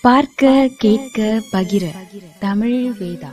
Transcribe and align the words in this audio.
பார்க்க 0.00 0.70
கேட்க 0.78 1.42
பகிர. 1.52 1.86
தமிழ் 2.38 2.92
வேதா. 3.00 3.28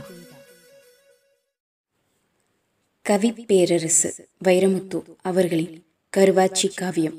கவி 3.02 3.32
பேரரசு 3.32 4.28
வைரமுத்து 4.44 5.02
அவர்களின் 5.22 5.84
கருவாச்சி 6.16 6.74
காவியம். 6.74 7.14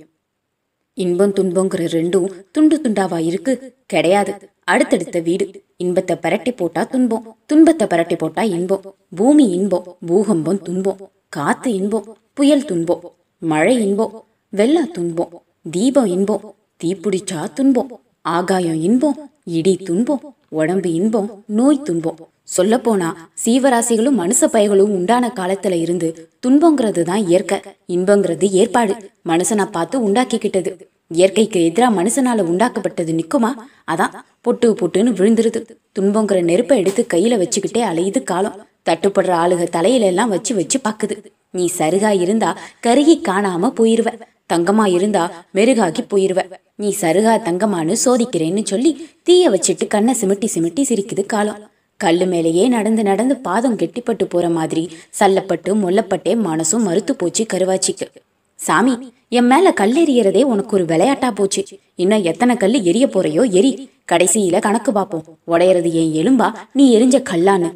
இன்பம் 0.93 1.33
துன்பங்கிற 1.33 1.85
ரெண்டும் 1.85 2.51
துண்டு 2.51 2.81
துண்டாவா 2.83 3.25
இருக்கு? 3.25 3.75
கிடையாது. 3.85 4.49
அடுத்தடுத்த 4.63 5.19
வீடு. 5.19 5.63
இன்பத்தை 5.77 6.15
பரட்டி 6.21 6.55
போட்டா 6.55 6.83
துன்பம். 6.83 7.37
துன்பத்தை 7.45 7.87
பரட்டி 7.87 8.17
போட்டா 8.17 8.41
இன்பம். 8.41 8.95
பூமி 9.15 9.49
இன்பம். 9.49 9.97
பூகம்பம் 10.05 10.61
துன்பம். 10.61 11.11
காத்து 11.29 11.73
இன்பம். 11.73 12.17
புயல் 12.33 12.65
துன்பம். 12.65 13.11
மழை 13.39 13.81
இன்பம். 13.81 14.23
வெள்ளம் 14.49 14.91
துன்பம். 14.91 15.41
தீபம் 15.71 16.05
இன்பம். 16.05 16.55
தீப்பிடிச்சா 16.83 17.53
துன்பம். 17.53 18.01
ஆகாயம் 18.21 18.81
இன்பம். 18.81 19.31
இடி 19.49 19.75
துன்பம் 19.75 20.35
உடம்பு 20.49 20.93
இன்பம் 20.93 21.43
நோய் 21.45 21.81
துன்பம். 21.83 22.17
சொல்லப்போனா 22.57 23.09
சீவராசிகளும் 23.45 24.17
மனுஷ 24.19 24.45
பயகளும் 24.45 24.91
உண்டான 24.91 25.31
காலத்துல 25.35 25.79
இருந்து 25.79 26.29
துன்பங்கிறது 26.47 27.01
தான் 27.01 27.27
இயற்கை. 27.27 27.59
இன்பங்கிறது 27.87 28.49
ஏற்பாடு. 28.49 28.95
மனுஷனை 29.25 29.65
பார்த்து 29.71 30.09
உண்டாக்கிக்கிட்டது. 30.09 30.71
இயற்கைக்கு 31.07 31.63
எதிராக 31.63 32.03
மனுஷனால 32.03 32.41
உண்டாக்கப்பட்டது 32.41 33.19
நிக்குமா? 33.19 33.51
அதான் 33.91 34.13
பொட்டு 34.41 34.73
பொட்டுன்னு 34.73 35.13
விழுந்துருது. 35.19 35.65
துன்பங்கிற 35.99 36.41
நெருப்பை 36.41 36.79
எடுத்து 36.79 37.05
கையில 37.13 37.39
வச்சுக்கிட்டே 37.41 37.81
அலையுது 37.91 38.23
காலம். 38.23 38.67
தட்டுப்படுற 38.89 39.31
ஆளுக 39.43 39.63
தலையில 39.63 40.05
எல்லாம் 40.05 40.29
வச்சு 40.29 40.55
வச்சு 40.55 40.79
பாக்குது. 40.89 41.15
நீ 41.51 41.69
சருகா 41.77 42.21
இருந்தா 42.21 42.57
கருகி 42.87 43.15
காணாம 43.21 43.71
போயிருவ. 43.79 44.09
தங்கமா 44.53 44.85
இருந்தா 44.87 45.45
மெருகாகி 45.55 46.03
போயிருவ. 46.09 46.41
நீ 46.75 46.95
சருகா 47.01 47.33
தங்கமான்னு 47.47 47.95
சோதிக்கிறேன்னு 48.05 48.65
சொல்லி 48.65 49.07
தீய 49.23 49.49
வச்சுட்டு 49.49 49.87
கண்ணை 49.87 50.15
சிமிட்டி 50.21 50.47
சிமிட்டி 50.55 50.81
சிரிக்குது 50.81 51.25
காலம். 51.25 51.69
கல்லு 51.97 52.25
மேலேயே 52.25 52.67
நடந்து 52.67 53.03
நடந்து 53.03 53.35
பாதம் 53.35 53.75
கெட்டிப்பட்டு 53.75 54.23
போற 54.23 54.49
மாதிரி 54.49 54.89
சல்லப்பட்டு 55.19 55.69
மொல்லப்பட்டே 55.83 56.33
மனசும் 56.47 56.85
மறுத்து 56.87 57.15
போச்சு 57.15 57.45
கருவாச்சிக்கு. 57.53 58.07
சாமி 58.55 59.13
என் 59.29 59.47
மேல 59.47 59.73
கல்லெறியறதே 59.81 60.43
உனக்கு 60.43 60.75
ஒரு 60.75 60.85
விளையாட்டா 60.85 61.31
போச்சு. 61.31 61.65
இன்னும் 61.95 62.23
எத்தனை 62.23 62.55
கல் 62.55 62.83
எரிய 62.83 63.07
போறையோ 63.07 63.51
எரி. 63.51 63.89
கடைசியில 64.11 64.61
கணக்கு 64.61 64.91
பார்ப்போம் 64.91 65.25
உடையறது 65.47 65.91
என் 65.91 66.13
எலும்பா? 66.21 66.53
நீ 66.73 66.99
எரிஞ்ச 66.99 67.23
கல்லான்னு. 67.29 67.75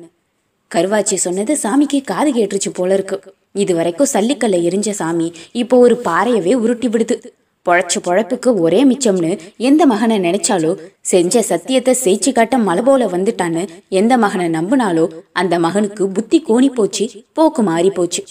கருவாச்சி 0.76 1.14
சொன்னது 1.14 1.58
சாமிக்கு 1.64 2.04
காது 2.04 2.32
கேட்டுருச்சு 2.32 2.70
போல 2.74 2.94
இருக்கு. 2.94 3.34
இது 3.56 3.76
வரைக்கும் 3.76 4.12
சல்லிக்கல்ல 4.14 4.58
எரிஞ்ச 4.68 4.90
சாமி 4.90 5.28
இப்போ 5.62 5.78
ஒரு 5.86 5.96
பாறையவே 6.06 6.54
உருட்டி 6.64 6.88
விடுது. 6.88 7.16
பொழைச்ச 7.66 7.96
பொழப்புக்கு 8.06 8.50
ஒரே 8.66 8.80
மிச்சம்னு 8.90 9.32
எந்த 9.70 9.82
மகனை 9.92 10.16
நினைச்சாலோ 10.20 10.72
செஞ்ச 11.12 11.42
சத்தியத்தை 11.50 11.94
செய்ச்சு 12.04 12.32
காட்ட 12.38 12.58
மலை 12.68 12.84
போல 12.84 13.08
வந்துட்டான்னு 13.16 13.64
எந்த 14.00 14.14
மகனை 14.24 14.48
நம்புனாலோ 14.58 15.06
அந்த 15.42 15.60
மகனுக்கு 15.66 16.06
புத்தி 16.16 16.40
கோணி 16.48 16.70
போச்சு 16.78 17.06
போக்கு 17.34 17.64
மாறி 17.70 17.92
போச்சு. 17.98 18.24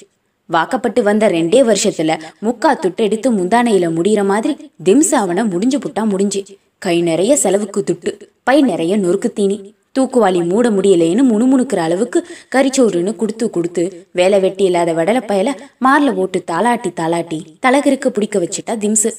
வாக்கப்பட்டு 0.47 1.03
வந்த 1.09 1.25
ரெண்டே 1.29 1.61
வருஷத்துல 1.71 2.17
முக்கா 2.47 2.71
துட்டு 2.85 3.03
எடுத்து 3.09 3.31
முந்தானையில 3.33 3.89
முடிகிற 3.97 4.25
மாதிரி 4.33 4.55
திம்சாவனை 4.85 5.45
முடிஞ்சு 5.53 5.79
புட்டா 5.79 6.05
முடிஞ்சு. 6.05 6.43
கை 6.79 6.97
நிறைய 7.11 7.33
செலவுக்கு 7.37 7.81
துட்டு 7.89 8.13
பை 8.43 8.59
நிறைய 8.63 8.97
நொறுக்கு 8.99 9.31
தீனி. 9.39 9.59
தூக்குவாளி 9.97 10.41
மூட 10.51 10.67
முடியலேன்னு 10.71 11.23
முணுமுணுக்கிற 11.31 11.81
அளவுக்கு 11.87 12.19
கரிச்சோறுன்னு 12.55 13.13
கொடுத்து 13.17 13.51
கொடுத்து 13.51 14.07
வேலை 14.19 14.41
வெட்டி 14.41 14.65
இல்லாத 14.65 14.93
வடலை 14.99 15.23
பயல 15.31 15.51
மார்ல 15.87 16.11
போட்டு 16.19 16.41
தாளாட்டி 16.51 16.91
தாளாட்டி 17.01 17.39
தலகருக்கு 17.67 18.09
பிடிக்க 18.09 18.39
வச்சுட்டா 18.39 18.75
திம்சு. 18.85 19.11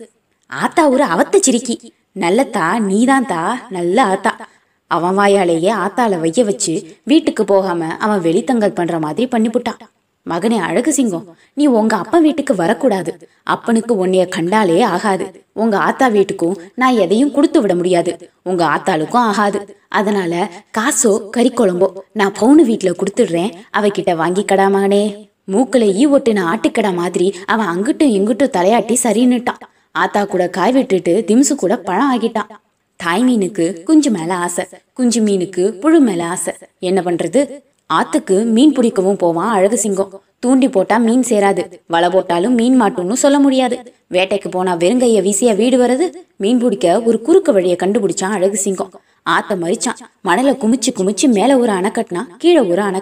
ஆத்தா 0.51 0.83
ஒரு 0.93 1.03
அவத்த 1.03 1.35
சிரிக்கி. 1.47 1.75
நல்லத்தா 2.19 2.65
நீதான் 2.89 3.25
தா 3.25 3.41
நல்ல 3.69 3.97
ஆத்தா. 4.13 4.31
அவன் 4.87 5.17
வாயாலேயே 5.17 5.71
ஆத்தால 5.83 6.19
வைய 6.19 6.43
வச்சு 6.43 6.73
வீட்டுக்கு 7.03 7.43
போகாம 7.51 7.87
அவன் 8.05 8.23
வெளித்தங்கல் 8.27 8.77
பண்ற 8.79 8.99
மாதிரி 8.99 9.27
பண்ணிப்புட்டான். 9.35 9.81
மகனே 10.29 10.57
அழகு 10.57 10.93
சிங்கம் 10.93 11.37
நீ 11.53 11.65
உங்க 11.65 11.95
அப்பா 11.95 12.17
வீட்டுக்கு 12.17 12.55
வரக்கூடாது. 12.55 13.29
அப்பனுக்கு 13.43 14.05
உன்னைய 14.05 14.27
கண்டாலே 14.27 14.81
ஆகாது. 14.81 15.45
உங்க 15.53 15.77
ஆத்தா 15.77 16.09
வீட்டுக்கும் 16.09 16.57
நான் 16.75 16.95
எதையும் 16.95 17.31
கொடுத்து 17.31 17.61
விட 17.61 17.75
முடியாது. 17.75 18.31
உங்க 18.43 18.65
ஆத்தாளுக்கும் 18.65 19.25
ஆகாது. 19.29 19.77
அதனால 19.87 20.49
காசோ 20.77 21.29
கறி 21.29 21.49
குழம்போ 21.49 21.87
நான் 22.13 22.33
பவுனு 22.39 22.63
வீட்டுல 22.71 22.93
கொடுத்துடுறேன். 23.01 23.51
அவகிட்ட 23.77 24.13
வாங்கிக்கடா 24.21 24.67
மகனே. 24.75 25.03
மூக்குல 25.51 25.83
ஈ 25.95 26.07
ஒட்டுன 26.07 26.43
ஆட்டுக்கடா 26.53 26.93
மாதிரி 26.93 27.35
அவன் 27.45 27.67
அங்கிட்டும் 27.67 28.13
இங்கிட்டும் 28.17 28.55
தலையாட்டி 28.57 28.95
சரின்னுட்டான். 29.03 29.61
ஆத்தா 29.91 30.25
கூட 30.25 30.49
காய் 30.49 30.71
விட்டுட்டு 30.71 31.23
திம்சு 31.27 31.55
கூட 31.55 31.77
பழம் 31.77 32.11
ஆகிட்டான். 32.15 32.51
தாய் 32.95 33.23
மீனுக்கு 33.23 33.83
குஞ்சு 33.83 34.09
மேல 34.11 34.35
ஆசை 34.35 34.65
குஞ்சு 34.93 35.21
மீனுக்கு 35.21 35.63
புழு 35.79 35.99
மேல 35.99 36.25
ஆசை. 36.25 36.53
என்ன 36.79 37.01
பண்றது? 37.01 37.41
ஆத்துக்கு 37.91 38.45
மீன் 38.45 38.71
பிடிக்கவும் 38.71 39.15
போவான் 39.15 39.51
அழகு 39.51 39.77
சிங்கம். 39.77 40.21
தூண்டி 40.39 40.69
போட்டா 40.69 40.97
மீன் 40.97 41.23
சேராது. 41.29 41.71
வலை 41.87 42.09
போட்டாலும் 42.09 42.53
மீன் 42.53 42.81
மாட்டும்னு 42.81 43.13
சொல்ல 43.13 43.39
முடியாது. 43.39 43.93
வேட்டைக்கு 44.11 44.47
போனா 44.49 44.75
வெறுங்கைய 44.75 45.19
வீசியா 45.21 45.55
வீடு 45.55 45.77
வர்றது? 45.77 46.25
மீன் 46.35 46.57
பிடிக்க 46.57 47.01
ஒரு 47.01 47.21
குறுக்கு 47.21 47.53
வழியை 47.53 47.77
கண்டுபிடிச்சான் 47.79 48.35
அழகு 48.37 48.57
சிங்கம். 48.57 48.91
ஆத்த 49.29 49.49
மறிச்சான். 49.49 49.99
மணலை 50.21 50.53
குமிச்சு 50.53 50.89
குமிச்சு 50.95 51.27
மேல 51.27 51.57
ஒரு 51.57 51.71
அணை 51.71 51.91
கட்டினா 51.93 52.21
கீழே 52.37 52.59
ஒரு 52.59 52.81
அணை 52.81 53.01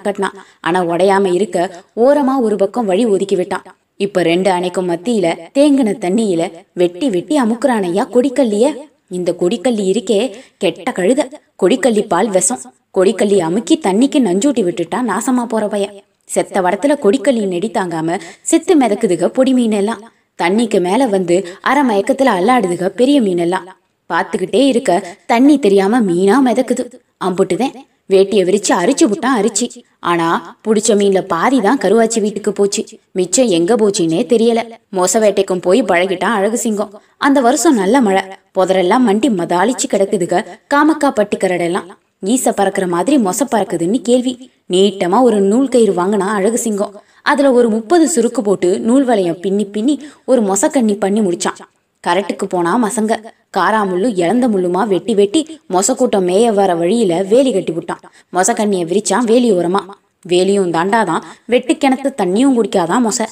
ஆனா 0.62 0.84
உடையாம 0.84 1.34
இருக்க 1.34 1.84
ஓரமா 1.96 2.40
ஒரு 2.40 2.56
பக்கம் 2.56 2.86
வழி 2.86 3.06
ஒதுக்கி 3.06 3.36
விட்டான். 3.36 3.64
இப்ப 3.98 4.24
ரெண்டு 4.24 4.52
அணைக்கும் 4.52 4.90
மத்தியில 4.90 5.38
தேங்கின 5.54 5.94
தண்ணியில 6.06 6.52
வெட்டி 6.74 7.10
வெட்டி 7.10 7.42
அமுக்குறானையா 7.42 8.04
கொடிக்கல்லிய. 8.14 8.76
இந்த 9.08 9.36
கொடிக்கல்லி 9.40 9.86
இருக்கே 9.92 10.32
கெட்ட 10.58 10.92
கழுத. 10.92 11.32
கொடிக்கல்லி 11.64 12.08
பால் 12.08 12.30
விஷம். 12.30 12.60
கொடிக்கல்லி 12.96 13.38
அமுக்கி 13.48 13.76
தண்ணிக்கு 13.84 14.20
நஞ்சூட்டி 14.28 14.62
விட்டுட்டா 14.68 15.00
நாசமா 15.12 15.44
போற 15.46 15.68
பையன். 15.68 15.94
செத்த 16.26 16.62
வடத்துல 16.62 16.94
கொடிக்கல்லி 17.04 17.44
நெடி 17.48 17.70
தாங்காம 17.72 18.18
செத்து 18.42 18.74
மிதக்குதுக 18.80 19.28
பொடி 19.28 19.54
மீன் 19.54 19.72
எல்லாம் 19.72 20.02
தண்ணிக்கு 20.40 20.80
மேல 20.82 21.06
வந்து 21.06 21.36
அரை 21.62 21.84
மயக்கத்துல 21.90 22.34
அல்லாடுதுக 22.40 22.88
பெரிய 23.00 23.22
மீன் 23.22 23.38
எல்லாம் 23.38 23.68
பார்த்துக்கிட்டே 24.10 24.62
இருக்க 24.68 24.92
தண்ணி 25.26 25.60
தெரியாம 25.60 26.02
மீனா 26.02 26.36
மிதக்குது. 26.48 26.84
அம்புட்டுதேன் 27.26 27.76
வேட்டியை 28.14 28.44
விரிச்சு 28.48 28.72
அரிச்சு 28.82 29.04
விட்டான் 29.04 29.38
அரிச்சு. 29.42 29.66
ஆனா 30.00 30.58
புடிச்ச 30.62 30.96
மீன்ல 30.96 31.22
பாதி 31.22 31.62
தான் 31.62 31.78
கருவாச்சி 31.78 32.20
வீட்டுக்கு 32.22 32.52
போச்சு. 32.52 32.84
மிச்சம் 33.12 33.48
எங்க 33.48 33.76
போச்சுன்னே 33.76 34.22
தெரியல. 34.34 34.62
மோச 34.96 35.20
வேட்டைக்கும் 35.24 35.62
போய் 35.62 35.84
பழகிட்டான் 35.84 36.38
அழகு 36.40 36.58
சிங்கம். 36.58 37.02
அந்த 37.18 37.42
வருஷம் 37.42 37.76
நல்ல 37.76 38.02
மழை. 38.02 38.24
புதரெல்லாம் 38.58 39.08
மண்டி 39.10 39.32
மதாளிச்சு 39.42 39.88
கிடக்குதுக 39.92 40.46
காமக்கா 40.74 41.12
பட்டிக்கரடெல்லாம் 41.20 41.90
ஈச 42.22 42.54
பறக்கிற 42.54 42.88
மாதிரி 42.88 43.18
மொச 43.18 43.40
பறக்குதுன்னு 43.52 44.02
கேள்வி. 44.02 44.52
நீட்டமா 44.70 45.22
ஒரு 45.22 45.42
நூல் 45.42 45.68
கயிறு 45.68 45.94
வாங்கினா 45.94 46.28
அழகு 46.38 46.58
சிங்கம். 46.58 47.02
அதுல 47.24 47.52
ஒரு 47.52 47.70
முப்பது 47.70 48.10
சுருக்கு 48.16 48.40
போட்டு 48.40 48.80
நூல் 48.80 49.04
வளையம் 49.04 49.40
பின்னி 49.40 49.66
பின்னி 49.66 50.08
ஒரு 50.26 50.42
மொசக்கண்ணி 50.42 51.00
பண்ணி 51.00 51.20
முடிச்சான். 51.20 51.60
கரட்டுக்கு 52.08 52.46
போனா 52.46 52.84
மசங்க. 52.84 53.24
காராமுள்ளு 53.58 54.18
இழந்த 54.18 54.48
முள்ளுமா 54.48 54.88
வெட்டி 54.88 55.16
வெட்டி 55.16 55.60
மொசக்கூட்டம் 55.70 56.28
மேய 56.30 56.54
வர 56.54 56.76
வழியில 56.76 57.24
வேலி 57.24 57.54
கட்டி 57.54 57.74
விட்டான் 57.74 58.00
மொசக்கண்ணியை 58.34 58.86
விரிச்சான் 58.86 59.24
வேலி 59.24 59.54
ஓரமா 59.54 59.80
வேலியும் 60.28 60.72
தாண்டாதான். 60.72 61.22
வெட்டு 61.46 61.74
கிணத்து 61.74 62.14
தண்ணியும் 62.22 62.56
குடிக்காதான் 62.58 63.08
மொசை. 63.08 63.26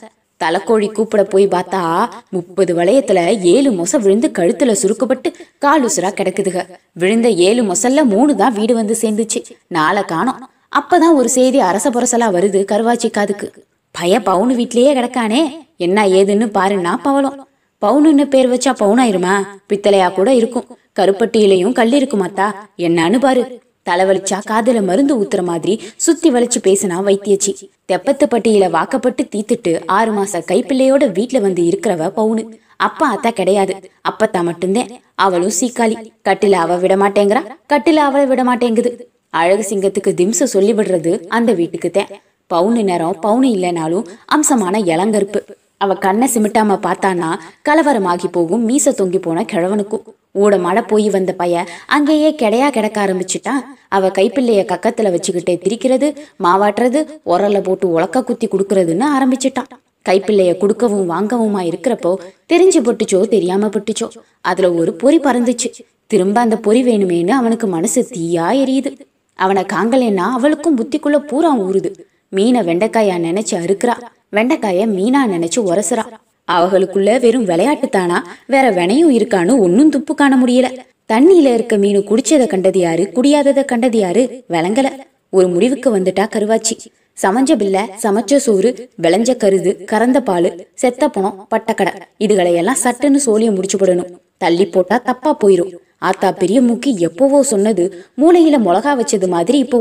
தலைக்கோழி 0.44 0.92
கூப்பிட 0.92 1.24
போய் 1.24 1.48
பார்த்தா 1.48 2.10
முப்பது 2.30 2.76
வளையத்துல 2.76 3.40
ஏழு 3.42 3.72
மொசை 3.72 4.00
விழுந்து 4.00 4.32
கழுத்துல 4.40 4.76
சுருக்கப்பட்டு 4.82 5.34
காலுசுரா 5.66 6.12
கிடக்குதுக. 6.12 6.70
விழுந்த 6.92 7.30
ஏழு 7.30 7.64
மொசல்ல 7.64 8.04
மூணு 8.04 8.36
தான் 8.36 8.54
வீடு 8.54 8.74
வந்து 8.74 8.98
சேர்ந்துச்சு. 9.02 9.44
நாளை 9.68 10.04
காணோம். 10.04 10.50
அப்பதான் 10.80 11.14
ஒரு 11.14 11.30
செய்தி 11.30 11.60
அரச 11.60 11.90
புரசலா 11.90 12.28
வருது 12.36 12.66
கருவாச்சி 12.72 13.12
காதுக்கு. 13.12 13.54
பய 13.92 14.20
பவுனு 14.20 14.56
வீட்லயே 14.60 14.92
கிடக்கானே. 14.94 15.58
என்ன 15.78 16.08
ஏதுன்னு 16.08 16.50
பாருன்னா 16.54 16.98
பவளம். 16.98 17.48
பவுனுன்னு 17.86 18.26
பேர் 18.26 18.50
வச்சா 18.50 18.74
பவுனாயிருமா? 18.80 19.48
பித்தளையா 19.74 20.12
கூட 20.12 20.34
இருக்கும். 20.34 20.78
கருப்பட்டியிலையும் 21.00 21.72
கல் 21.72 21.92
இருக்குமாத்தா? 21.92 22.54
என்னன்னு 22.78 23.20
பாரு. 23.20 23.62
தலைவலிச்சா 23.90 24.38
காதல 24.52 24.82
மருந்து 24.82 25.14
ஊத்துற 25.22 25.44
மாதிரி 25.50 25.74
சுத்தி 26.06 26.30
வளைச்சு 26.32 26.60
பேசினா 26.68 26.98
வைத்தியச்சி. 27.10 27.52
தெப்பத்து 27.92 28.26
பட்டியில 28.34 28.70
வாக்கப்பட்டு 28.70 29.24
தீத்துட்டு 29.34 29.74
ஆறு 29.98 30.14
மாச 30.14 30.42
கைப்பிள்ளையோட 30.52 31.06
வீட்டுல 31.18 31.42
வந்து 31.42 31.64
இருக்கிறவ 31.64 32.10
பவுனு. 32.20 32.46
அப்பா 32.88 33.06
அத்தா 33.16 33.30
கிடையாது. 33.34 33.74
அப்பத்தா 34.10 34.40
மட்டும்தான் 34.44 34.90
அவளும் 35.26 35.56
சீக்காளி. 35.60 35.96
கட்டில 36.28 36.58
அவ 36.66 36.76
விட 36.84 36.96
மாட்டேங்கிறா 36.98 37.44
கட்டில 37.74 38.04
அவளை 38.08 38.26
விட 38.26 38.44
மாட்டேங்குது 38.44 38.92
அழகு 39.40 39.64
சிங்கத்துக்கு 39.70 40.12
திம்ச 40.20 40.50
சொல்லி 40.56 40.74
விடுறது 40.74 41.14
அந்த 41.38 41.52
வீட்டுக்கு 41.54 41.90
தான் 41.92 42.12
பவுனு 42.52 42.84
நேரம் 42.90 43.18
பவுனு 43.24 43.48
இல்லைனாலும் 43.56 44.06
அம்சமான 44.36 44.80
இளங்கருப்பு. 44.94 45.40
அவ 45.84 45.96
கண்ணை 46.06 46.28
சிமிட்டாம 46.36 46.78
பார்த்தான்னா 46.86 47.32
கலவரமாகி 47.70 48.28
போகும் 48.32 48.64
மீச 48.70 48.94
தொங்கி 49.00 49.20
போன 49.22 49.44
கிழவனுக்கும். 49.52 50.06
ஊடமாட 50.40 50.88
போய் 50.88 51.10
வந்த 51.10 51.34
பைய 51.34 51.66
அங்கேயே 51.86 52.36
கிடையா 52.36 52.70
கிடக்க 52.70 53.06
ஆரம்பிச்சுட்டான் 53.06 53.62
அவ 53.88 54.08
கைப்பிள்ளைய 54.08 54.62
கக்கத்துல 54.72 55.12
வச்சுக்கிட்டே 55.16 55.56
திரிக்கிறது 55.64 56.08
மாவாட்டுறது 56.44 57.02
உரல்ல 57.26 57.64
போட்டு 57.64 57.90
உலக்க 57.90 58.24
குத்தி 58.24 58.48
கொடுக்கறதுன்னு 58.48 59.06
ஆரம்பிச்சிட்டான் 59.18 59.70
கைப்பிள்ளைய 60.10 60.58
கொடுக்கவும் 60.58 61.10
வாங்கவுமா 61.10 61.62
இருக்கிறப்போ 61.70 62.12
தெரிஞ்சு 62.54 62.80
பட்டுச்சோ 62.82 63.28
தெரியாம 63.28 63.68
பட்டுச்சோ. 63.68 64.08
அதுல 64.42 64.74
ஒரு 64.74 64.94
பொறி 64.94 65.20
பறந்துச்சு. 65.20 65.70
திரும்ப 66.08 66.40
அந்த 66.40 66.56
பொறி 66.58 66.82
வேணுமேன்னு 66.84 67.30
அவனுக்கு 67.30 67.68
மனசு 67.68 68.02
தீயா 68.14 68.46
எரியுது. 68.62 68.92
அவனை 69.36 69.64
காங்கலேன்னா 69.74 70.28
அவளுக்கும் 70.38 70.78
புத்திக்குள்ள 70.78 71.18
பூரா 71.18 71.60
ஊறுது. 71.60 71.92
மீனை 72.30 72.62
வெண்டைக்காயா 72.62 73.18
நினைச்சு 73.26 73.56
அறுக்கிறா. 73.64 73.96
வெண்டைக்காய 74.32 74.86
மீனா 74.98 75.22
நினைச்சு 75.34 75.60
உரசுறா. 75.72 76.06
அவகளுக்குள்ள 76.52 77.20
வெறும் 77.20 77.46
விளையாட்டு 77.46 77.90
தானா 77.90 78.18
வேற 78.48 78.72
வினையும் 78.72 79.14
இருக்கான்னு 79.18 79.60
ஒன்னும் 79.60 79.90
துப்பு 79.90 80.16
காண 80.16 80.46
முடியல. 80.46 80.68
தண்ணியில 81.14 81.54
இருக்க 81.54 81.78
மீன் 81.78 82.08
குடிச்சதை 82.08 82.48
கண்டது 82.48 82.80
யாரு? 82.80 83.10
குடியாததை 83.14 83.66
கண்டது 83.66 83.98
யாரு? 83.98 84.44
விளங்கல. 84.50 84.90
ஒரு 85.30 85.48
முடிவுக்கு 85.48 85.98
வந்துட்டா 85.98 86.26
கருவாச்சி. 86.36 86.76
சமைஞ்ச 87.22 87.52
பில்ல 87.62 87.78
சமைச்ச 88.04 88.36
சோறு 88.36 88.90
விளைஞ்ச 89.02 89.30
கருது 89.44 89.84
கறந்த 89.84 90.22
பால் 90.22 90.68
செத்த 90.74 91.08
பணம் 91.08 91.46
பட்டக்கடை. 91.50 91.94
இதுகளை 92.18 92.54
எல்லாம் 92.54 92.82
சட்டுன்னு 92.84 93.20
சோழிய 93.26 93.56
முடிச்சு 93.56 93.78
போடணும். 93.78 94.12
தள்ளி 94.38 94.66
போட்டா 94.68 94.98
தப்பா 94.98 95.38
போயிரும். 95.44 95.74
ஆத்தா 95.98 96.32
பெரிய 96.32 96.62
மூக்கி 96.62 96.98
எப்பவோ 96.98 97.44
சொன்னது 97.44 97.84
மூளையில 98.22 98.58
மிளகா 98.66 98.92
வச்சது 99.00 99.28
மாதிரி 99.28 99.58
இப்போ 99.58 99.78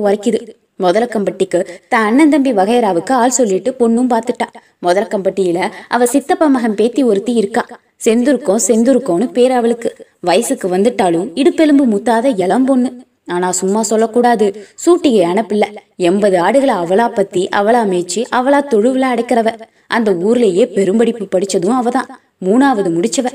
முதலக்கம்பட்டிக்கு 0.79 1.67
தான் 1.89 2.05
அண்ணன் 2.05 2.31
தம்பி 2.31 2.53
வகைராவுக்கு 2.53 3.13
ஆள் 3.13 3.31
சொல்லிட்டு 3.31 3.75
பொண்ணும் 3.79 4.11
பார்த்துட்டா. 4.11 4.49
முதலக்கம்பட்டியில 4.83 5.71
அவ 5.89 6.07
சித்தப்பா 6.07 6.47
மகன் 6.47 6.75
பேத்தி 6.75 7.03
ஒருத்தி 7.03 7.33
இருக்கா. 7.33 7.65
செந்துருக்கோம் 8.05 8.59
செந்துருக்கோன்னு 8.67 9.31
பேர் 9.31 9.51
அவளுக்கு. 9.51 9.97
வயசுக்கு 10.21 10.69
வந்துட்டாலும் 10.69 11.31
இடுப்பெலும்பு 11.35 11.85
முத்தாத 11.93 12.41
இளம் 12.41 12.65
பொண்ணு. 12.65 12.91
ஆனா 13.27 13.53
சும்மா 13.53 13.83
சொல்லக்கூடாது. 13.83 14.67
சூட்டிகையான 14.87 15.43
பிள்ளை 15.43 15.69
எண்பது 15.97 16.41
ஆடுகளை 16.41 16.75
அவளா 16.75 17.15
பத்தி 17.15 17.49
அவளா 17.57 17.83
மேய்ச்சி 17.93 18.25
அவளா 18.33 18.61
தொழுவுல 18.71 19.05
அடைக்கிறவ. 19.13 19.61
அந்த 19.87 20.11
ஊர்லயே 20.11 20.67
பெரும்படிப்பு 20.77 21.27
படிச்சதும் 21.37 21.79
அவதான். 21.81 22.11
மூணாவது 22.45 22.91
முடிச்சவ. 22.97 23.27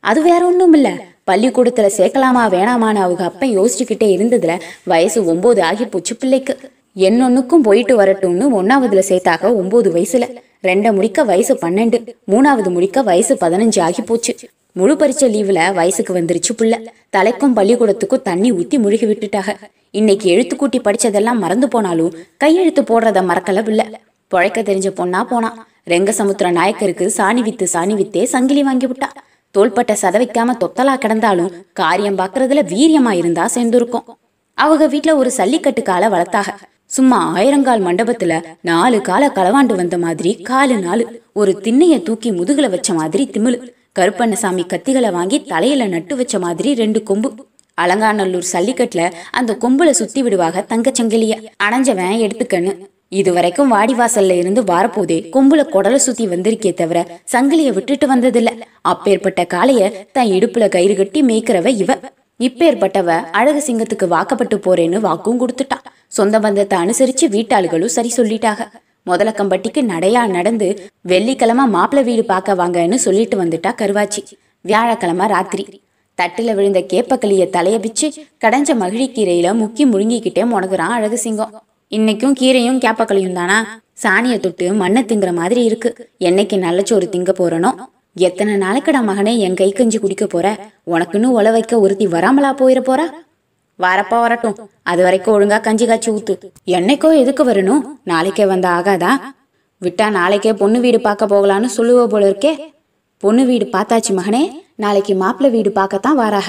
அது 0.00 0.22
வேற 0.22 0.46
ஒண்ணும் 0.46 0.72
இல்ல 0.72 0.88
பள்ளிக்கூடத்துல 1.30 1.88
சேர்க்கலாமா 1.98 2.44
வேணாமான்னு 2.54 3.02
அவங்க 3.06 3.24
அப்பன் 3.24 3.58
யோசிச்சுக்கிட்டே 3.58 4.08
இருந்ததுல 4.18 4.60
வயசு 4.84 5.24
ஒன்பது 5.24 5.62
ஆகி 5.62 5.84
போச்சு 5.84 6.16
பிள்ளைக்கு. 6.16 6.56
என்னொன்னுக்கும் 6.96 7.62
போயிட்டு 7.62 8.00
வரட்டும்னு 8.00 8.46
ஒன்னாவதுல 8.58 9.02
சேர்த்தாக 9.08 9.54
ஒன்பது 9.54 9.90
வயசுல. 9.92 10.36
ரெண்ட 10.62 10.94
முடிக்க 10.94 11.24
வயசு 11.24 11.54
பன்னெண்டு 11.54 12.14
மூணாவது 12.30 12.70
முடிக்க 12.70 13.02
வயசு 13.02 13.34
பதினஞ்சு 13.34 13.80
ஆகி 13.80 14.02
போச்சு. 14.02 14.36
முழு 14.72 14.94
பரிச்சை 14.94 15.28
லீவுல 15.34 15.74
வயசுக்கு 15.74 16.14
வந்துருச்சு 16.14 16.52
புள்ள. 16.58 16.86
தலைக்கும் 17.16 17.54
பள்ளிக்கூடத்துக்கும் 17.56 18.22
தண்ணி 18.22 18.52
ஊத்தி 18.52 18.78
முழுகி 18.78 19.06
விட்டுட்டாக. 19.06 19.56
இன்னைக்கு 19.90 20.30
எழுத்து 20.30 20.56
கூட்டி 20.56 20.80
படிச்சதெல்லாம் 20.80 21.34
மறந்து 21.34 21.68
போனாலும் 21.68 22.14
கையெழுத்து 22.36 22.82
போடுறத 22.82 23.20
மறக்கல 23.30 23.64
பிள்ளை. 23.64 23.86
பொழைக்க 24.34 24.62
தெரிஞ்ச 24.62 24.90
பொண்ணா 24.90 25.24
போனா. 25.24 25.66
ரெங்கசமுத்திர 25.86 26.50
நாயக்கருக்கு 26.52 27.12
சாணி 27.16 27.40
வித்து 27.40 27.68
சாணி 27.72 27.94
வித்தே 27.94 28.22
சங்கிலி 28.22 28.62
வாங்கி 28.62 28.86
விட்டா. 28.86 29.08
தோள்பட்ட 29.50 29.96
சதவிக்காம 30.02 30.56
தொத்தலா 30.60 30.94
கிடந்தாலும் 30.96 31.50
காரியம் 31.72 32.18
பாக்குறதுல 32.18 32.62
வீரியமா 32.72 33.12
இருந்தா 33.12 33.48
சேர்ந்துருக்கும். 33.54 34.04
அவங்க 34.54 34.96
வீட்டுல 34.96 35.14
ஒரு 35.14 35.32
சல்லிக்கட்டு 35.36 35.82
காலை 35.82 36.08
வளர்த்தாக. 36.08 36.46
சும்மா 36.92 37.18
ஆயிரங்கால் 37.36 37.84
மண்டபத்துல 37.84 38.34
நாலு 38.60 39.00
கால 39.00 39.32
களவாண்டு 39.34 39.74
வந்த 39.76 39.98
மாதிரி 39.98 40.30
காலு 40.48 40.78
நாலு. 40.78 41.04
ஒரு 41.32 41.52
திண்ணைய 41.64 42.02
தூக்கி 42.02 42.30
முதுகுல 42.32 42.70
வச்ச 42.70 42.94
மாதிரி 42.94 43.24
திமிழு. 43.32 43.58
கருப்பண்ணசாமி 43.98 44.64
கத்திகளை 44.64 45.12
வாங்கி 45.12 45.38
தலையில 45.42 45.86
நட்டு 45.86 46.16
வச்ச 46.16 46.38
மாதிரி 46.38 46.74
ரெண்டு 46.74 47.02
கொம்பு. 47.02 47.30
அலங்காநல்லூர் 47.78 48.50
சல்லிக்கட்டுல 48.52 49.12
அந்த 49.30 49.56
கொம்புல 49.60 49.90
சுத்தி 49.90 50.22
விடுவாக 50.22 50.64
தங்கச்சங்கிலிய. 50.68 51.34
அணைஞ்சவன் 51.64 52.22
எடுத்துக்கன்னு. 52.26 52.74
இது 53.08 53.32
வரைக்கும் 53.32 53.72
வாடிவாசல்ல 53.72 54.36
இருந்து 54.36 54.62
வாரப்போதே 54.62 55.18
கொம்புல 55.36 55.62
குடல 55.72 55.94
சுத்தி 55.94 56.26
வந்திருக்கே 56.26 56.74
தவிர 56.74 57.06
சங்கிலிய 57.32 57.72
விட்டுட்டு 57.72 58.08
வந்ததில்ல. 58.14 58.52
அப்பேற்பட்ட 58.82 59.46
காளைய 59.54 59.92
தன் 60.12 60.26
இடுப்புல 60.26 60.68
கயிறு 60.68 60.96
கட்டி 60.96 61.22
மேய்க்கிறவ 61.22 61.66
இவ. 61.66 61.98
இப்பேற்பட்டவ 62.40 63.08
அழகு 63.32 63.60
சிங்கத்துக்கு 63.66 64.06
வாக்கப்பட்டு 64.06 64.56
போறேன்னு 64.56 64.98
வாக்கும் 65.00 65.40
கொடுத்துட்டா 65.40 65.78
சொந்த 66.16 66.36
பந்தத்தை 66.44 66.76
அனுசரிச்சு 66.84 67.26
வீட்டாளுகளும் 67.34 67.94
சரி 67.96 68.10
சொல்லிட்டாக 68.16 68.60
முதலக்கம்பட்டிக்கு 69.06 69.80
நடையா 69.92 70.22
நடந்து 70.36 70.66
வெள்ளிக்கிழமை 71.10 71.64
மாப்பிள்ளை 71.66 72.02
வீடு 72.08 72.24
பார்க்க 72.32 72.58
வாங்கன்னு 72.60 72.98
சொல்லிட்டு 73.04 73.36
வந்துட்டா 73.42 73.70
கருவாச்சி. 73.80 74.20
வியாழக்கிழமை 74.60 75.26
ராத்திரி. 75.26 75.64
தட்டுல 76.18 76.54
விழுந்த 76.54 76.80
கேப்பக்களிய 76.92 77.44
தலைய 77.56 77.76
பிச்சு 77.78 78.08
கடைஞ்ச 78.44 78.70
மகிழிக்கீரையில 78.82 79.48
முக்கி 79.62 79.84
முழுங்கிக்கிட்டே 79.92 80.44
முடங்குறான் 80.52 80.96
அழகு 80.98 81.18
சிங்கம் 81.18 81.54
இன்னைக்கும் 81.90 82.36
கீரையும் 82.40 82.78
கேப்பக்களியும் 82.84 83.38
தானா? 83.38 83.56
சாணிய 84.02 84.34
தொட்டு 84.38 84.66
மண்ணை 84.72 85.02
திங்குற 85.02 85.32
மாதிரி 85.40 85.62
இருக்கு. 85.64 85.90
என்னைக்கு 86.20 86.56
நல்லச்சோறு 86.66 87.06
திங்க 87.14 87.32
போறனோ? 87.40 87.70
எத்தனை 88.26 88.54
நாளைக்கடா 88.54 89.00
மகனே 89.08 89.34
என் 89.46 89.58
கை 89.60 89.68
கஞ்சி 89.72 89.98
குடிக்க 89.98 90.26
போற? 90.26 90.46
உனக்குன்னு 90.86 91.28
உழ 91.38 91.46
வைக்க 91.56 91.80
ஒருத்தி 91.80 92.06
வராமலா 92.06 92.50
போயிட 92.60 92.80
போறா? 92.88 93.06
வரப்பா 93.78 94.20
வரட்டும். 94.20 94.70
அது 94.82 95.02
வரைக்கும் 95.02 95.40
ஒழுங்கா 95.40 95.60
கஞ்சி 95.60 95.86
காய்ச்சி 95.86 96.10
ஊத்து. 96.10 96.38
என்னைக்கோ 96.66 97.16
எதுக்கு 97.16 97.44
வரணும்? 97.44 97.80
நாளைக்கே 98.04 98.46
வந்த 98.46 98.68
ஆகாதா? 98.68 99.10
விட்டா 99.82 100.10
நாளைக்கே 100.10 100.52
பொண்ணு 100.52 100.80
வீடு 100.80 101.00
பார்க்க 101.00 101.26
போகலான்னு 101.26 101.68
சொல்லுவ 101.76 102.06
போல 102.06 102.30
இருக்கே. 102.30 102.58
பொண்ணு 103.18 103.44
வீடு 103.44 103.64
பார்த்தாச்சு 103.64 104.10
மகனே. 104.10 104.50
நாளைக்கு 104.74 105.14
மாப்பிள்ளை 105.14 105.56
வீடு 105.56 105.72
பார்க்கத்தான் 105.72 106.18
வாராக. 106.18 106.48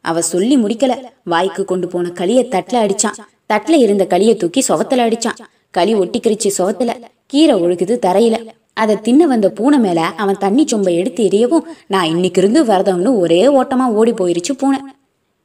அவ 0.00 0.22
சொல்லி 0.22 0.56
முடிக்கல. 0.56 1.02
வாய்க்கு 1.24 1.64
கொண்டு 1.64 1.88
போன 1.88 2.10
களிய 2.10 2.42
தட்டுல 2.42 2.82
அடிச்சான். 2.84 3.18
தட்டுல 3.52 3.70
இருந்த 3.70 4.06
களிய 4.06 4.36
தூக்கி 4.36 4.64
சுவத்துல 4.68 5.04
அடிச்சான். 5.08 5.38
களி 5.70 5.94
ஒட்டிக்கிருச்சு 5.94 6.50
சுவத்துல. 6.58 7.02
கீரை 7.26 7.62
ஒழுகுது 7.62 7.98
தரையில. 8.06 8.46
அதை 8.74 9.00
தின்ன 9.00 9.26
வந்த 9.26 9.50
பூனை 9.50 9.78
மேல 9.78 10.00
அவன் 10.00 10.38
தண்ணி 10.38 10.64
சொம்பை 10.64 10.94
எடுத்து 10.94 11.24
எரியவும் 11.24 11.64
நான் 11.86 12.04
இன்னைக்கு 12.04 12.40
இருந்து 12.40 12.64
வரதம்னு 12.64 13.18
ஒரே 13.18 13.46
ஓட்டமா 13.46 13.86
ஓடி 13.86 14.12
போயிருச்சு 14.12 14.52
பூனை. 14.58 14.78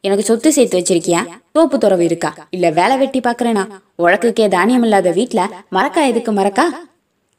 எனக்கு 0.07 0.27
சொத்து 0.29 0.49
சேர்த்து 0.57 0.79
வச்சிருக்கியா? 0.79 1.21
தோப்பு 1.55 1.77
துறவு 1.83 2.03
இருக்கா? 2.09 2.31
இல்ல 2.55 2.65
வேலை 2.79 2.95
வெட்டி 3.01 3.19
பாக்குறேனா 3.27 3.63
உழக்குக்கே 4.03 4.47
தானியம் 4.55 4.85
இல்லாத 4.87 5.11
வீட்ல 5.19 5.41
மறக்கா 5.77 6.01
எதுக்கு 6.11 6.31
மறக்கா 6.39 6.65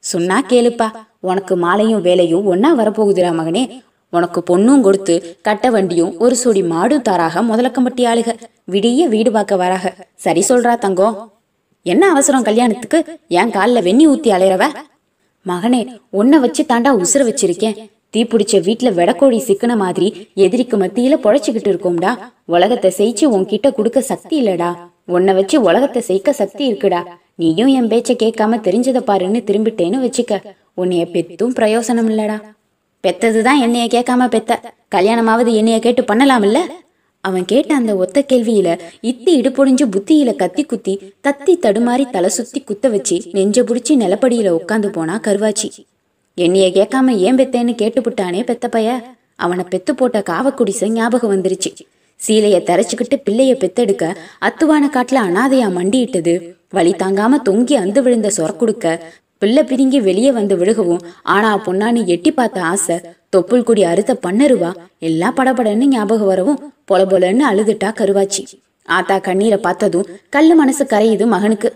சொன்னா 0.04 0.38
கேளுப்பா. 0.50 0.88
உனக்கு 1.30 1.54
மாலையும் 1.64 2.02
வேலையும் 2.08 2.48
ஒன்னா 2.52 2.70
வரப்போகுதுடா 2.80 3.30
மகனே. 3.38 3.62
உனக்கு 4.12 4.40
பொண்ணும் 4.50 4.84
கொடுத்து 4.86 5.14
கட்ட 5.46 5.66
வண்டியும் 5.74 6.12
ஒரு 6.24 6.36
சொடி 6.42 6.62
மாடும் 6.72 7.02
தாராக 7.08 7.42
முதலக்கம்பட்டி 7.48 8.04
ஆளுக. 8.10 8.28
விடிய 8.72 9.02
வீடு 9.14 9.30
பார்க்க 9.32 9.62
வராக. 9.62 9.92
சரி 10.24 10.42
சொல்றா 10.48 10.72
தங்கம் 10.84 11.16
என்ன 11.86 12.04
அவசரம் 12.14 12.46
கல்யாணத்துக்கு? 12.48 12.98
என் 13.40 13.52
காலில் 13.56 13.86
வெண்ணி 13.88 14.04
ஊத்தி 14.12 14.30
அலையறவ? 14.36 14.64
மகனே 15.46 15.80
உன்னை 16.20 16.38
வச்சு 16.44 16.62
தாண்டா 16.70 16.90
உசுர 17.02 17.22
வச்சிருக்கேன். 17.28 17.76
தீப்பிடிச்ச 18.16 18.62
வீட்ல 18.62 18.90
வெடக்கோழி 18.90 19.38
சிக்கன 19.38 19.76
மாதிரி 19.76 20.28
எதிரிக்கு 20.34 20.76
மத்தியில 20.76 21.16
பொழைச்சுக்கிட்டு 21.22 21.70
இருக்கோம்டா. 21.72 22.18
உலகத்தை 22.44 22.90
செய்ச்சு 22.90 23.38
உன்கிட்ட 23.38 23.72
கொடுக்க 23.72 24.00
சக்தி 24.00 24.44
இல்லடா. 24.44 24.76
உன்னை 25.06 25.34
வச்சு 25.34 25.62
உலகத்தை 25.62 26.02
செய்க்க 26.02 26.32
சக்தி 26.32 26.72
இருக்குடா. 26.72 27.04
நீயும் 27.34 27.66
என் 27.66 27.88
பேச்ச 27.88 28.16
கேட்காம 28.22 28.60
தெரிஞ்சதை 28.60 29.00
பாருன்னு 29.00 29.42
திரும்பிட்டேன்னு 29.48 29.98
வச்சுக்க. 30.06 30.42
உன்னைய 30.76 31.04
பெத்தும் 31.14 31.54
பிரயோசனம் 31.58 32.08
இல்லடா. 32.12 32.42
பெத்ததுதான் 33.02 33.58
என்னைய 33.60 33.86
கேட்காம 33.86 34.28
பெத்த. 34.28 34.60
கல்யாணமாவது 34.94 35.52
என்னைய 35.52 35.78
கேட்டு 35.78 36.02
பண்ணலாம்ல 36.02 36.58
அவன் 37.20 37.44
கேட்ட 37.44 37.74
அந்த 37.74 37.96
ஒத்த 37.96 38.24
கேள்வியில 38.28 38.78
இத்தி 39.02 39.30
இடுபொடிஞ்சு 39.40 39.84
புத்தியில 39.84 40.36
கத்தி 40.36 40.64
குத்தி 40.64 40.98
தத்தி 41.28 41.54
தடுமாறி 41.62 42.10
தலை 42.10 42.30
சுத்தி 42.30 42.60
குத்த 42.60 42.88
வச்சு 42.88 43.22
நெஞ்ச 43.32 43.62
புடிச்சு 43.62 43.88
நிலப்படியில 43.88 44.56
உட்காந்து 44.58 44.86
போனா 44.86 45.20
கருவாச்சி. 45.24 45.70
என்னைய 46.44 46.66
கேட்காம 46.68 47.14
ஏன் 47.16 47.36
பெத்தேன்னு 47.36 47.72
கேட்டுப்புட்டானே 47.82 48.44
பெத்த 48.44 48.68
பைய 48.68 48.88
அவனை 49.36 49.64
பெத்து 49.68 49.94
போட்ட 49.94 50.22
காவக்குடிசை 50.30 50.88
ஞாபகம் 50.88 51.32
வந்துருச்சு. 51.34 51.70
சீலைய 52.20 52.56
தரைச்சுக்கிட்டு 52.68 53.16
பிள்ளைய 53.26 53.52
பெத்தெடுக்க 53.54 54.04
அத்துவான 54.38 54.84
காட்டுல 54.86 55.18
அனாதையா 55.28 55.68
மண்டியிட்டது. 55.78 56.34
வழி 56.70 56.92
தாங்காம 56.92 57.40
தொங்கி 57.48 57.74
அந்து 57.74 58.02
விழுந்த 58.02 58.30
சொரக்குடுக்க 58.36 59.00
பிள்ளை 59.38 59.62
பிரிங்கி 59.62 60.00
வெளியே 60.02 60.32
வந்து 60.32 60.56
விழுகவும் 60.56 61.02
ஆனா 61.22 61.64
பொண்ணான்னு 61.64 62.06
எட்டி 62.06 62.32
பார்த்த 62.32 62.62
ஆசை 62.62 63.00
தொப்புள் 63.36 63.62
குடி 63.62 63.82
அறுத்த 63.82 64.12
பண்ணருவா 64.26 64.70
எல்லாம் 64.98 65.36
படபடன்னு 65.36 65.86
ஞாபகம் 65.86 66.26
வரவும் 66.26 66.72
பொல 66.92 67.00
பொலன்னு 67.04 67.44
அழுதுட்டா 67.50 67.90
கருவாச்சி. 68.00 68.42
ஆத்தா 68.88 69.18
கண்ணீரை 69.18 69.58
பார்த்ததும் 69.58 70.08
கல்லு 70.30 70.54
மனசு 70.54 70.84
கரையுது 70.84 71.26
மகனுக்கு. 71.26 71.70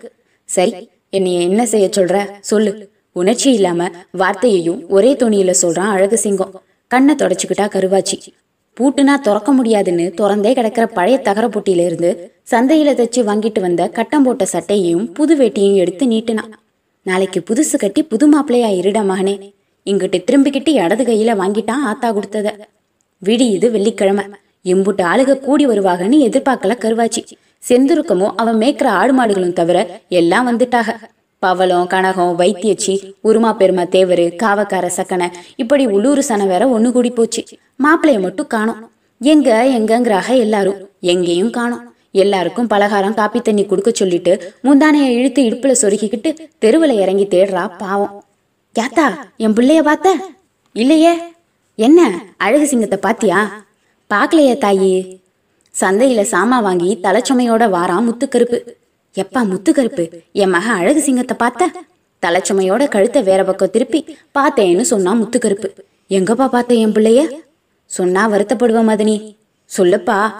சரி 0.49 0.89
என்னைய 1.09 1.39
என்ன 1.39 1.65
செய்ய 1.65 1.89
சொல்ற? 1.97 2.15
சொல்லு. 2.39 2.71
உணர்ச்சி 3.13 3.53
இல்லாம 3.53 3.89
வார்த்தையையும் 4.17 4.87
ஒரே 4.87 5.13
துணியில 5.13 5.53
சொல்றான் 5.61 5.91
அழகு 5.95 6.17
சிங்கம். 6.17 6.61
கண்ணை 6.87 7.15
தொடச்சுக்கிட்டா 7.15 7.65
கருவாச்சி. 7.65 8.17
பூட்டுனா 8.77 9.15
திறக்க 9.19 9.51
முடியாதுன்னு 9.51 10.13
திறந்தே 10.17 10.53
கிடக்கிற 10.53 10.87
பழைய 10.87 11.17
தகர 11.17 11.47
பொட்டியில 11.47 11.85
இருந்து 11.85 12.31
சந்தையில 12.51 12.93
தச்சு 12.99 13.21
வாங்கிட்டு 13.21 13.61
வந்த 13.61 13.87
கட்டம் 13.87 14.23
போட்ட 14.23 14.45
சட்டையையும் 14.45 15.13
புது 15.13 15.35
வேட்டியையும் 15.37 15.75
எடுத்து 15.75 16.05
நீட்டினான். 16.05 16.51
நாளைக்கு 17.03 17.43
புதுசு 17.49 17.77
கட்டி 17.77 18.03
புது 18.03 18.25
மாப்பிள்ளையா 18.33 18.69
இருடா 18.81 19.03
மகனே. 19.11 19.35
இங்கிட்டு 19.85 20.23
திரும்பிக்கிட்டு 20.23 20.69
இடது 20.69 21.03
கையில 21.03 21.33
வாங்கிட்டான் 21.41 21.85
ஆத்தா 21.85 22.15
கொடுத்தத. 22.15 22.51
விடி 23.19 23.47
இது 23.47 23.71
வெள்ளிக்கிழமை. 23.71 24.25
எம்புட்டு 24.65 25.03
ஆளுக 25.03 25.39
கூடி 25.39 25.67
வருவாகன்னு 25.67 26.19
எதிர்பார்க்கல 26.27 26.75
கருவாச்சி. 26.77 27.23
செந்துருக்கமோ 27.69 28.27
அவன் 28.35 28.55
மேய்க்கிற 28.55 28.83
ஆடு 28.83 29.13
மாடுகளும் 29.13 29.53
தவிர 29.53 29.99
எல்லாம் 30.09 30.47
வந்துட்டாக. 30.47 30.87
பவளம் 31.43 31.87
கனகம் 31.93 32.35
வைத்தியச்சி 32.41 32.93
உருமா 33.23 33.49
பெருமா 33.59 33.83
தேவரு 33.95 34.25
காவக்கார 34.43 34.85
சக்கனை. 34.97 35.27
இப்படி 35.55 35.85
உள்ளூர் 35.95 36.21
சன 36.21 36.45
வேற 36.45 36.65
ஒண்ணு 36.75 36.91
கூடி 36.91 37.09
போச்சு. 37.09 37.41
மாப்பிள்ளைய 37.83 38.19
மட்டும் 38.19 38.51
காணோம். 38.53 38.91
எங்க 39.21 39.49
எங்கங்கிறாக 39.79 40.27
எல்லாரும். 40.37 40.79
எங்கேயும் 41.13 41.49
காணோம். 41.49 41.83
எல்லாருக்கும் 42.11 42.67
பலகாரம் 42.67 43.17
காப்பி 43.19 43.39
தண்ணி 43.39 43.63
கொடுக்க 43.65 43.91
சொல்லிட்டு 43.93 44.31
முந்தானைய 44.63 45.07
இழுத்து 45.17 45.41
இடுப்புல 45.43 45.73
சொருகிக்கிட்டு 45.81 46.29
தெருவில் 46.61 46.95
இறங்கி 47.03 47.25
தேடுறா 47.25 47.63
பாவம். 47.77 48.13
யாத்தா 48.79 49.07
என் 49.37 49.53
பிள்ளைய 49.53 49.81
பார்த்த? 49.81 50.15
இல்லையே. 50.75 51.13
என்ன 51.75 51.99
அழகு 52.37 52.65
சிங்கத்தை 52.67 52.99
பாத்தியா? 53.01 53.39
பார்க்கலையே 54.09 54.55
தாயி. 54.65 54.93
சந்தையில 55.81 56.23
சாமா 56.33 56.57
வாங்கி 56.67 56.89
தலைச்சுமையோட 57.03 57.63
வாரான் 57.75 58.07
முத்துக்கருப்பு. 58.07 58.59
எப்பா 59.15 59.41
முத்துக்கருப்பு 59.41 60.21
என் 60.31 60.49
மக 60.49 60.71
அழகு 60.71 61.01
சிங்கத்தை 61.01 61.37
பார்த்த? 61.37 61.71
தலைச்சுமையோட 62.25 62.87
கழுத்தை 62.87 63.23
வேற 63.23 63.43
பக்கம் 63.43 63.69
திருப்பி 63.71 64.17
பார்த்தேன்னு 64.35 64.81
சொன்னா 64.81 65.13
முத்துக்கருப்பு. 65.13 65.69
எங்கப்பா 66.09 66.47
பார்த்த 66.47 66.73
என் 66.73 66.91
பிள்ளைய? 66.91 67.29
சொன்னா 67.85 68.29
வருத்தப்படுவ 68.31 68.81
மதனி. 68.89 69.35
சொல்லுப்பா 69.77 70.31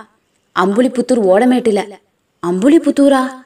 அம்புலிபுத்தூர் 0.59 1.21
ஓடமேட்டுல. 1.33 1.81
அம்புலிபுத்தூரா? 2.47 3.41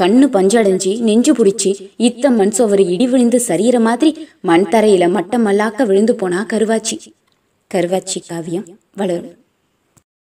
கண்ணு 0.00 0.26
பஞ்சடைஞ்சி 0.32 1.00
நெஞ்சு 1.00 1.32
பிடிச்சி 1.32 1.70
இத்த 1.98 2.36
மண் 2.36 2.52
சோவரு 2.58 2.86
இடி 2.86 3.06
விழுந்து 3.06 3.42
சரியிற 3.48 3.80
மாதிரி 3.80 4.28
மண் 4.40 4.66
தரையில 4.70 5.06
மட்டமல்லாக்க 5.16 5.86
விழுந்து 5.86 6.14
போனா 6.14 6.46
கருவாச்சி. 6.52 6.98
கருவாச்சி 7.74 8.20
காவியம் 8.28 8.66
வளரும். 8.96 9.41